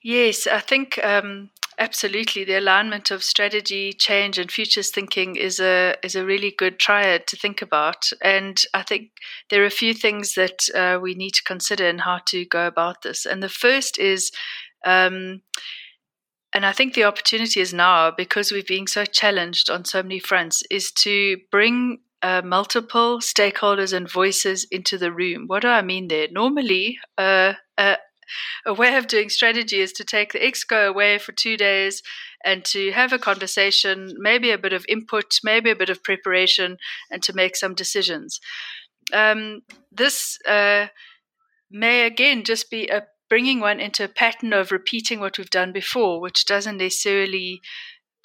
[0.02, 5.96] Yes, I think um, absolutely the alignment of strategy, change, and futures thinking is a
[6.04, 8.12] is a really good triad to think about.
[8.22, 9.10] And I think
[9.50, 12.68] there are a few things that uh, we need to consider in how to go
[12.68, 13.26] about this.
[13.26, 14.32] And the first is.
[14.86, 15.42] Um,
[16.54, 20.20] and I think the opportunity is now because we're being so challenged on so many
[20.20, 25.46] fronts is to bring uh, multiple stakeholders and voices into the room.
[25.48, 26.28] What do I mean there?
[26.32, 27.96] Normally, uh, uh,
[28.66, 32.02] a way of doing strategy is to take the exco away for two days
[32.44, 36.78] and to have a conversation, maybe a bit of input, maybe a bit of preparation,
[37.12, 38.40] and to make some decisions.
[39.14, 40.88] Um, this uh,
[41.70, 45.72] may again just be a bringing one into a pattern of repeating what we've done
[45.72, 47.62] before, which doesn't necessarily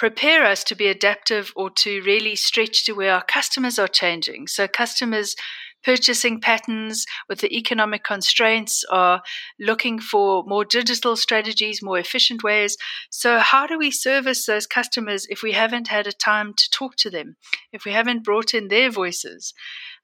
[0.01, 4.47] prepare us to be adaptive or to really stretch to where our customers are changing.
[4.47, 5.37] So, customers
[5.85, 9.23] purchasing patterns with the economic constraints are
[9.59, 12.77] looking for more digital strategies, more efficient ways.
[13.11, 16.97] So, how do we service those customers if we haven't had a time to talk
[16.97, 17.37] to them,
[17.73, 19.55] if we haven't brought in their voices?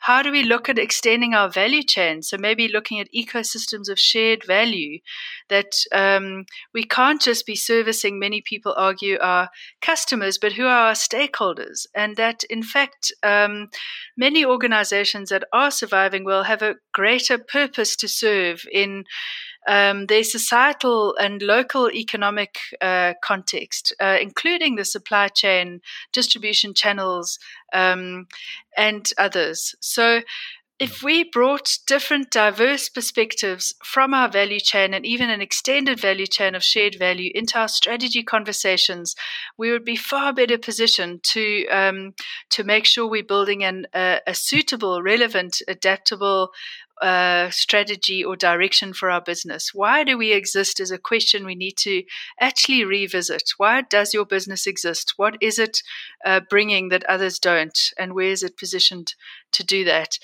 [0.00, 2.22] how do we look at extending our value chain?
[2.22, 5.00] So maybe looking at ecosystems of shared value
[5.48, 9.48] that um, we can't just be servicing, many people argue, our
[9.80, 11.86] customers, but who are our stakeholders.
[11.94, 13.68] And that, in fact, um,
[14.16, 19.04] many organizations that are surviving well have a greater purpose to serve in
[19.68, 25.80] um, their societal and local economic uh, context, uh, including the supply chain,
[26.12, 27.38] distribution channels,
[27.72, 28.28] um,
[28.76, 29.74] and others.
[29.80, 30.20] So,
[30.78, 36.26] if we brought different, diverse perspectives from our value chain and even an extended value
[36.26, 39.14] chain of shared value into our strategy conversations,
[39.56, 42.14] we would be far better positioned to um,
[42.50, 46.50] to make sure we're building an, a, a suitable, relevant, adaptable
[47.02, 49.70] uh, strategy or direction for our business?
[49.74, 52.02] Why do we exist is a question we need to
[52.40, 53.50] actually revisit.
[53.56, 55.14] Why does your business exist?
[55.16, 55.82] What is it
[56.24, 57.78] uh, bringing that others don't?
[57.98, 59.14] And where is it positioned
[59.52, 60.18] to do that?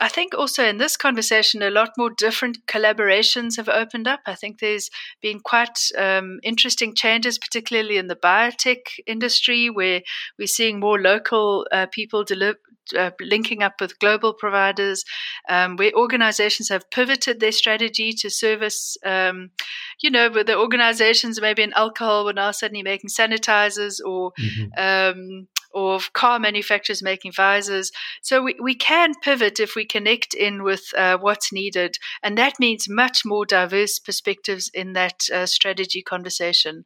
[0.00, 4.20] I think also in this conversation, a lot more different collaborations have opened up.
[4.26, 10.02] I think there's been quite um, interesting changes, particularly in the biotech industry, where
[10.38, 12.60] we're seeing more local uh, people deliver,
[12.96, 15.04] uh, linking up with global providers,
[15.48, 19.50] um, where organizations have pivoted their strategy to service, um,
[20.00, 24.68] you know, where the organizations maybe in alcohol were now suddenly making sanitizers or mm-hmm.
[24.76, 25.48] um,
[25.78, 27.92] or car manufacturers making visors.
[28.20, 31.98] So we, we can pivot if we connect in with uh, what's needed.
[32.22, 36.84] And that means much more diverse perspectives in that uh, strategy conversation.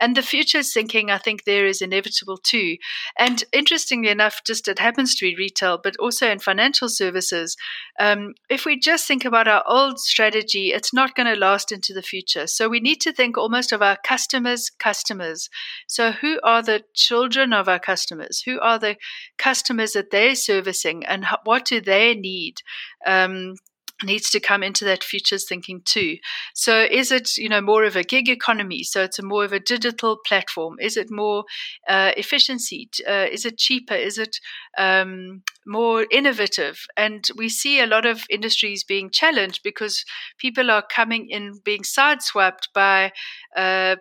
[0.00, 2.76] And the futures thinking, I think, there is inevitable too.
[3.18, 7.56] And interestingly enough, just it happens to be retail, but also in financial services.
[7.98, 11.92] Um, if we just think about our old strategy, it's not going to last into
[11.92, 12.46] the future.
[12.46, 15.50] So we need to think almost of our customers' customers.
[15.86, 18.29] So who are the children of our customers?
[18.30, 18.42] Customers?
[18.46, 18.96] Who are the
[19.38, 22.62] customers that they're servicing, and what do they need?
[23.06, 23.54] Um,
[24.02, 26.16] needs to come into that futures thinking too.
[26.54, 28.82] So is it, you know, more of a gig economy?
[28.82, 30.76] So it's a more of a digital platform.
[30.80, 31.44] Is it more
[31.86, 32.88] uh, efficiency?
[33.06, 33.92] Uh, is it cheaper?
[33.92, 34.38] Is it
[34.78, 36.78] um, more innovative?
[36.96, 40.02] And we see a lot of industries being challenged because
[40.38, 43.12] people are coming in being sideswiped by
[43.54, 43.96] uh,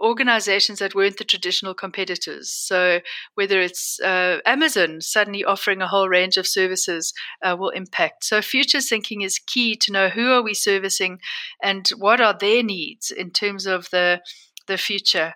[0.00, 2.50] organizations that weren't the traditional competitors.
[2.50, 3.00] So
[3.34, 8.24] whether it's uh, Amazon suddenly offering a whole range of services uh, will impact.
[8.24, 11.20] So futures thinking is key to know who are we servicing
[11.62, 14.20] and what are their needs in terms of the
[14.66, 15.34] the future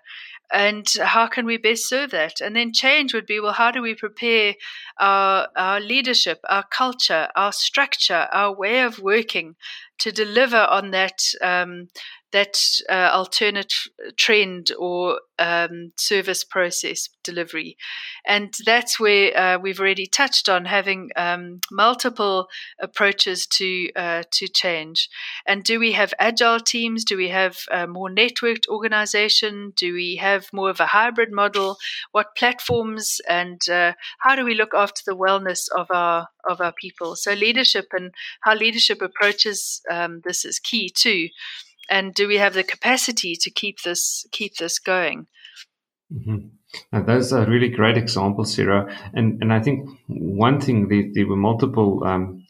[0.51, 2.41] and how can we best serve that?
[2.41, 4.55] And then change would be well, how do we prepare
[4.99, 9.55] our, our leadership, our culture, our structure, our way of working
[9.99, 11.89] to deliver on that um,
[12.31, 12.57] that
[12.89, 13.73] uh, alternate
[14.17, 17.77] trend or um, service process delivery.
[18.25, 22.47] And that's where uh, we've already touched on having um, multiple
[22.79, 25.09] approaches to uh, to change.
[25.47, 27.03] And do we have agile teams?
[27.05, 29.73] Do we have a more networked organization?
[29.75, 31.77] Do we have more of a hybrid model?
[32.11, 36.73] What platforms and uh, how do we look after the wellness of our of our
[36.73, 37.15] people?
[37.15, 41.29] So leadership and how leadership approaches um, this is key too
[41.89, 45.27] and do we have the capacity to keep this keep this going?
[46.13, 46.47] Mm-hmm.
[46.91, 48.95] Now, those are really great examples, Sarah.
[49.13, 52.45] And and I think one thing that there were multiple um,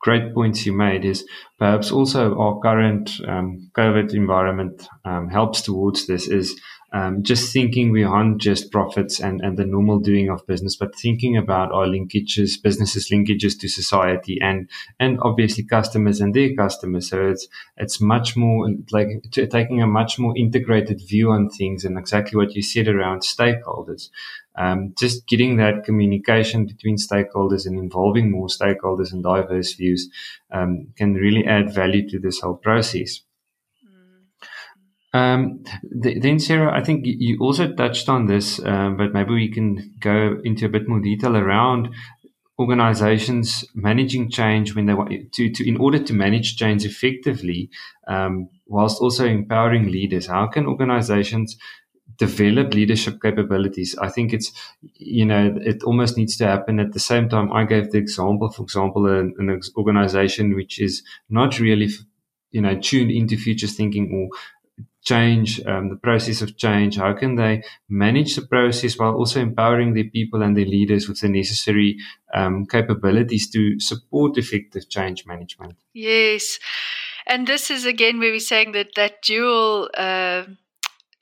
[0.00, 1.26] great points you made is
[1.58, 6.28] perhaps also our current um, COVID environment um, helps towards this.
[6.28, 6.60] Is
[6.92, 11.36] um, just thinking beyond just profits and, and the normal doing of business, but thinking
[11.36, 14.68] about our linkages, businesses linkages to society and,
[15.00, 17.08] and obviously customers and their customers.
[17.08, 21.98] So it's, it's much more like taking a much more integrated view on things and
[21.98, 24.10] exactly what you said around stakeholders.
[24.54, 30.10] Um, just getting that communication between stakeholders and involving more stakeholders and diverse views
[30.50, 33.22] um, can really add value to this whole process.
[35.14, 35.62] Um,
[36.02, 39.94] th- then, Sarah, I think you also touched on this, um, but maybe we can
[40.00, 41.90] go into a bit more detail around
[42.58, 47.68] organizations managing change when they want to, to in order to manage change effectively,
[48.08, 50.26] um, whilst also empowering leaders.
[50.26, 51.56] How can organizations
[52.18, 53.96] develop leadership capabilities?
[54.00, 54.52] I think it's,
[54.94, 57.52] you know, it almost needs to happen at the same time.
[57.52, 61.88] I gave the example, for example, an, an organization which is not really
[62.50, 64.28] you know tuned into futures thinking or
[65.04, 66.96] change, um, the process of change?
[66.96, 71.20] How can they manage the process while also empowering their people and their leaders with
[71.20, 71.96] the necessary
[72.34, 75.76] um, capabilities to support effective change management?
[75.92, 76.58] Yes.
[77.26, 80.44] And this is again where we're saying that that dual uh,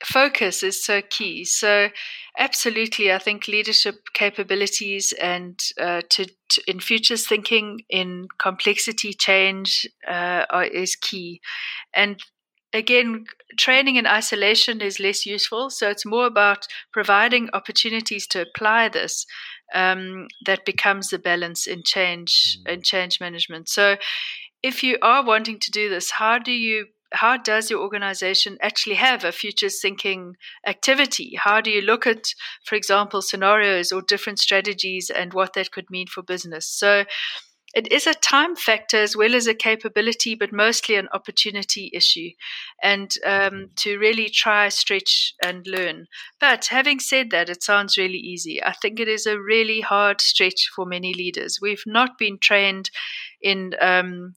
[0.03, 1.45] focus is so key.
[1.45, 1.89] So,
[2.37, 9.87] absolutely, I think leadership capabilities and uh, to, to, in futures thinking in complexity change
[10.07, 11.41] uh, are, is key.
[11.93, 12.21] And
[12.73, 13.25] again,
[13.57, 15.69] training in isolation is less useful.
[15.69, 19.25] So it's more about providing opportunities to apply this.
[19.73, 22.73] Um, that becomes the balance in change mm.
[22.73, 23.69] in change management.
[23.69, 23.95] So,
[24.61, 28.95] if you are wanting to do this, how do you how does your organization actually
[28.95, 31.35] have a futures thinking activity?
[31.37, 32.33] How do you look at,
[32.65, 36.67] for example, scenarios or different strategies and what that could mean for business?
[36.67, 37.05] So,
[37.73, 42.29] it is a time factor as well as a capability, but mostly an opportunity issue,
[42.83, 46.07] and um, to really try, stretch, and learn.
[46.39, 48.63] But having said that, it sounds really easy.
[48.63, 51.59] I think it is a really hard stretch for many leaders.
[51.61, 52.89] We've not been trained
[53.41, 54.35] in um,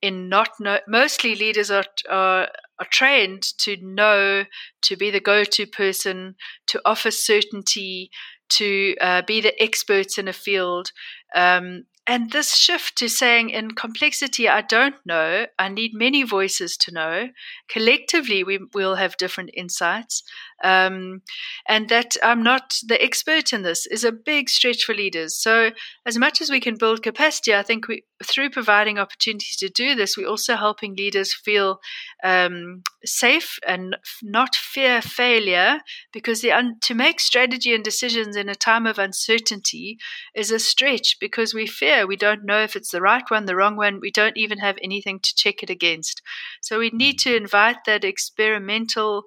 [0.00, 2.48] in not know, mostly leaders are, are
[2.78, 4.44] are trained to know
[4.82, 8.10] to be the go-to person to offer certainty
[8.48, 10.92] to uh, be the experts in a field
[11.34, 16.74] um, and this shift to saying in complexity, I don't know, I need many voices
[16.78, 17.28] to know.
[17.68, 20.22] Collectively, we will have different insights.
[20.64, 21.22] Um,
[21.68, 25.36] and that I'm not the expert in this is a big stretch for leaders.
[25.36, 25.70] So,
[26.04, 29.94] as much as we can build capacity, I think we, through providing opportunities to do
[29.94, 31.80] this, we're also helping leaders feel
[32.24, 35.78] um, safe and not fear failure
[36.12, 39.98] because un- to make strategy and decisions in a time of uncertainty
[40.34, 43.54] is a stretch because we fear we don't know if it's the right one, the
[43.56, 44.00] wrong one.
[44.00, 46.20] We don't even have anything to check it against.
[46.60, 49.24] So, we need to invite that experimental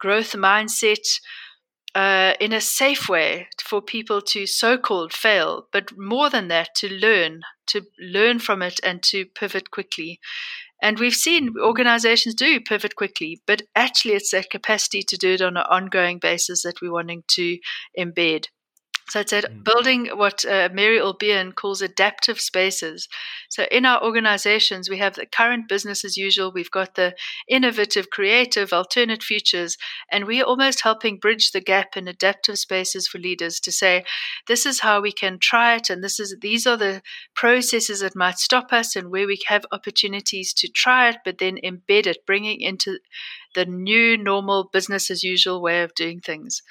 [0.00, 1.06] growth mindset
[1.94, 6.74] uh, in a safe way for people to so called fail, but more than that,
[6.76, 10.20] to learn, to learn from it and to pivot quickly.
[10.82, 15.42] And we've seen organizations do pivot quickly, but actually, it's that capacity to do it
[15.42, 17.58] on an ongoing basis that we're wanting to
[17.98, 18.46] embed.
[19.10, 19.64] So it's mm.
[19.64, 23.08] building what uh, Mary Uhl-Bien calls adaptive spaces.
[23.48, 26.52] So in our organizations, we have the current business as usual.
[26.52, 27.14] We've got the
[27.48, 29.76] innovative, creative, alternate futures,
[30.10, 34.04] and we're almost helping bridge the gap in adaptive spaces for leaders to say,
[34.46, 37.02] this is how we can try it, and this is these are the
[37.34, 41.58] processes that might stop us, and where we have opportunities to try it, but then
[41.64, 42.98] embed it, bringing into
[43.54, 46.62] the new normal business as usual way of doing things.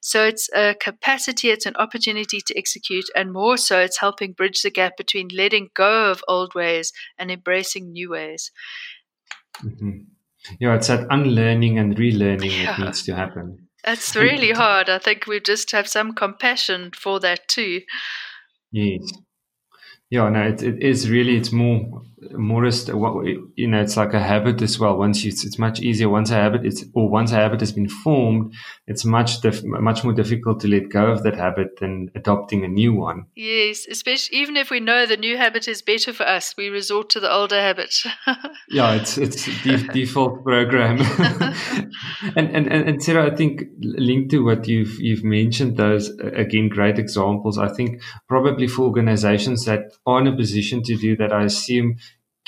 [0.00, 4.62] So it's a capacity, it's an opportunity to execute, and more so, it's helping bridge
[4.62, 8.50] the gap between letting go of old ways and embracing new ways.
[9.64, 9.98] Mm-hmm.
[10.60, 12.76] Yeah, it's that unlearning and relearning yeah.
[12.76, 13.68] that needs to happen.
[13.84, 14.88] That's really hard.
[14.88, 17.82] I think we just have some compassion for that too.
[18.70, 19.00] Yes.
[20.10, 22.02] Yeah, no, it, it is really, it's more
[22.32, 24.96] more is what you know it's like a habit as well.
[24.96, 26.08] Once you it's much easier.
[26.08, 28.54] Once a habit it's or once a habit has been formed
[28.86, 32.92] it's much much more difficult to let go of that habit than adopting a new
[32.92, 33.26] one.
[33.36, 37.10] Yes especially even if we know the new habit is better for us we resort
[37.10, 37.94] to the older habit.
[38.70, 40.98] Yeah it's it's the default program.
[42.36, 46.98] And, and and sarah i think linked to what you've you've mentioned those again great
[46.98, 51.44] examples i think probably for organizations that are in a position to do that i
[51.44, 51.96] assume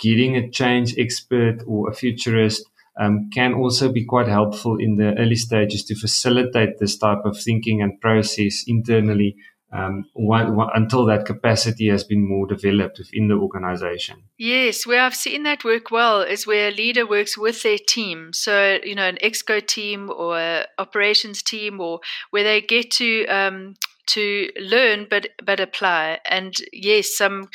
[0.01, 2.65] getting a change expert or a futurist
[2.99, 7.39] um, can also be quite helpful in the early stages to facilitate this type of
[7.39, 9.37] thinking and process internally
[9.73, 10.05] um,
[10.75, 14.25] until that capacity has been more developed within the organization.
[14.37, 18.33] Yes, where I've seen that work well is where a leader works with their team.
[18.33, 23.77] So, you know, an exco team or operations team, or where they get to um,
[24.07, 26.19] to learn but but apply.
[26.29, 27.49] And yes, some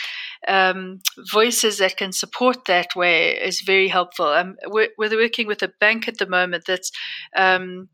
[0.47, 0.99] um,
[1.31, 4.27] voices that can support that way is very helpful.
[4.27, 6.91] Um, we're, we're, working with a bank at the moment that's
[7.35, 7.89] um,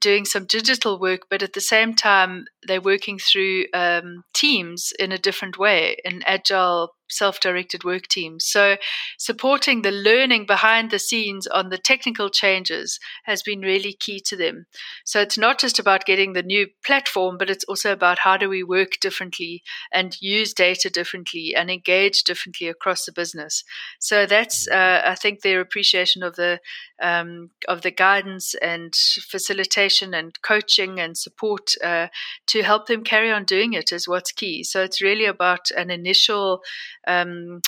[0.00, 5.12] doing some digital work, but at the same time, they're working through um, teams in
[5.12, 8.44] a different way, in agile self directed work teams.
[8.44, 8.76] So,
[9.18, 14.36] supporting the learning behind the scenes on the technical changes has been really key to
[14.36, 14.66] them.
[15.04, 18.48] So, it's not just about getting the new platform, but it's also about how do
[18.48, 23.64] we work differently and use data differently and engage differently across the business.
[23.98, 26.60] So, that's, uh, I think, their appreciation of the
[27.02, 32.08] um, of the guidance and facilitation and coaching and support uh,
[32.46, 34.62] to help them carry on doing it is what's key.
[34.62, 36.62] So it's really about an initial
[37.06, 37.60] um,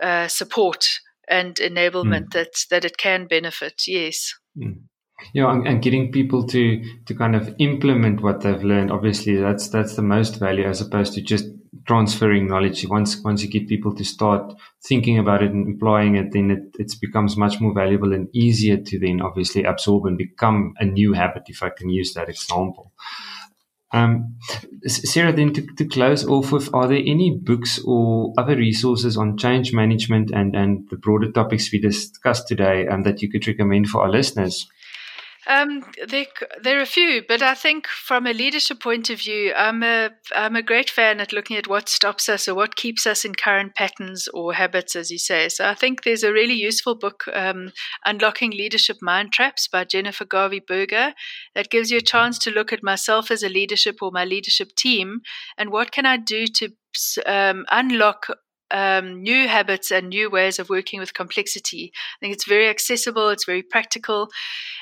[0.00, 2.32] uh, support and enablement mm.
[2.32, 3.82] that that it can benefit.
[3.86, 4.34] Yes.
[4.56, 4.82] Mm.
[5.34, 8.90] Yeah, and, and, getting people to to kind of implement what they've learned.
[8.90, 11.46] Obviously, that's that's the most value as opposed to just
[11.86, 12.86] transferring knowledge.
[12.88, 14.52] Once once you get people to start
[14.86, 18.76] thinking about it and employing it, then it, it becomes much more valuable and easier
[18.76, 22.92] to then obviously absorb and become a new habit, if I can use that example.
[23.92, 24.36] Um,
[24.86, 29.36] Sarah, then to, to close off with, are there any books or other resources on
[29.36, 33.88] change management and, and the broader topics we discussed today um, that you could recommend
[33.88, 34.66] for our listeners?
[35.44, 36.26] Um, there,
[36.62, 40.10] there are a few, but I think from a leadership point of view, I'm a
[40.32, 43.34] I'm a great fan at looking at what stops us or what keeps us in
[43.34, 45.48] current patterns or habits, as you say.
[45.48, 47.72] So I think there's a really useful book, um,
[48.04, 51.12] "Unlocking Leadership Mind Traps" by Jennifer Garvey Berger,
[51.56, 54.76] that gives you a chance to look at myself as a leadership or my leadership
[54.76, 55.22] team,
[55.58, 56.68] and what can I do to
[57.26, 58.26] um, unlock
[58.72, 61.92] um, new habits and new ways of working with complexity.
[61.94, 64.28] I think it's very accessible, it's very practical.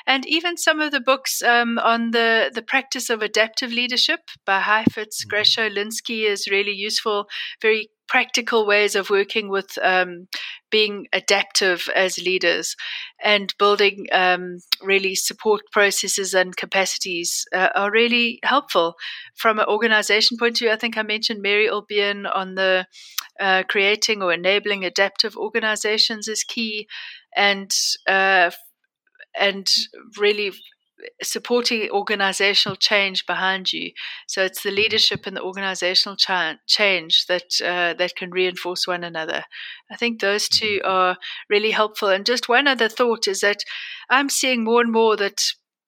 [0.07, 4.61] And even some of the books um, on the, the practice of adaptive leadership by
[4.61, 5.35] Heifetz, mm-hmm.
[5.35, 7.27] Grashow, Linsky is really useful,
[7.61, 10.27] very practical ways of working with um,
[10.69, 12.75] being adaptive as leaders
[13.23, 18.95] and building um, really support processes and capacities uh, are really helpful
[19.33, 20.71] from an organization point of view.
[20.71, 22.85] I think I mentioned Mary Uhl-Bien on the
[23.39, 26.89] uh, creating or enabling adaptive organizations is key,
[27.33, 27.71] and
[28.07, 28.51] uh,
[29.39, 29.71] and
[30.19, 30.51] really
[31.21, 33.91] supporting organizational change behind you.
[34.27, 39.03] So it's the leadership and the organizational cha- change that uh, that can reinforce one
[39.03, 39.43] another.
[39.91, 40.91] I think those two mm-hmm.
[40.91, 41.17] are
[41.49, 42.09] really helpful.
[42.09, 43.63] And just one other thought is that
[44.09, 45.41] I'm seeing more and more that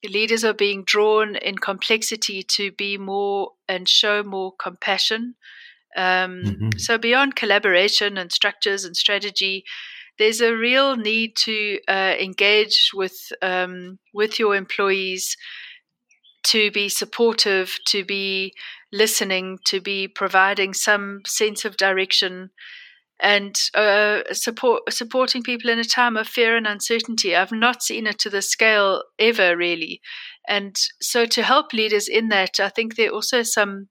[0.09, 5.35] leaders are being drawn in complexity to be more and show more compassion.
[5.95, 6.69] Um, mm-hmm.
[6.77, 9.63] So beyond collaboration and structures and strategy,
[10.19, 15.35] there's a real need to uh, engage with um, with your employees
[16.43, 18.53] to be supportive, to be
[18.91, 22.51] listening, to be providing some sense of direction,
[23.19, 27.35] and uh, support supporting people in a time of fear and uncertainty.
[27.35, 30.01] I've not seen it to the scale ever really,
[30.47, 33.87] and so to help leaders in that, I think there are also some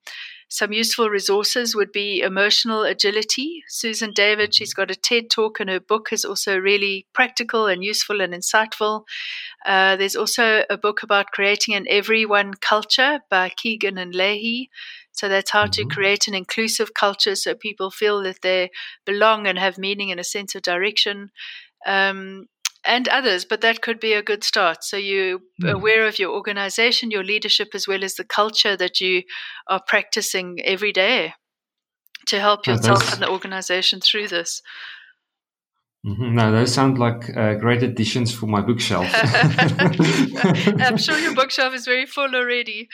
[0.53, 3.65] some useful resources would be emotional agility.
[3.69, 7.83] Susan David, she's got a TED talk, and her book is also really practical and
[7.83, 9.05] useful and insightful.
[9.65, 14.69] Uh, there's also a book about creating an everyone culture by Kegan and Lahey.
[15.13, 15.89] So that's how to mm-hmm.
[15.91, 18.71] create an inclusive culture so people feel that they
[19.07, 21.31] belong and have meaning and a sense of direction.
[21.87, 22.49] Um,
[22.85, 24.85] and others, but that could be a good start.
[24.85, 25.71] So you're mm.
[25.71, 29.23] aware of your organization, your leadership, as well as the culture that you
[29.69, 31.35] are practicing every day
[32.27, 34.63] to help yourself and the organization through this.
[36.05, 36.35] Mm-hmm.
[36.35, 39.07] No, those sound like uh, great additions for my bookshelf.
[40.81, 42.89] I'm sure your bookshelf is very full already.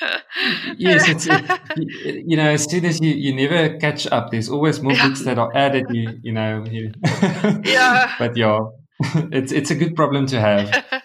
[0.76, 4.82] yes, it's it, you know as soon as you, you never catch up, there's always
[4.82, 5.86] more books that are added.
[5.88, 6.66] You you know.
[6.70, 6.92] You,
[7.64, 8.14] yeah.
[8.18, 8.58] But yeah,
[9.32, 10.84] it's it's a good problem to have.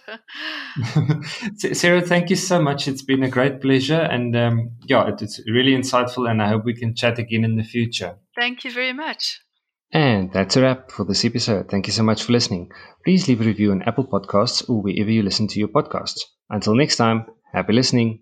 [1.57, 2.87] Sarah, thank you so much.
[2.87, 6.29] It's been a great pleasure, and um, yeah, it, it's really insightful.
[6.29, 8.17] And I hope we can chat again in the future.
[8.35, 9.39] Thank you very much.
[9.91, 11.69] And that's a wrap for this episode.
[11.69, 12.71] Thank you so much for listening.
[13.05, 16.21] Please leave a review on Apple Podcasts or wherever you listen to your podcasts.
[16.49, 18.21] Until next time, happy listening.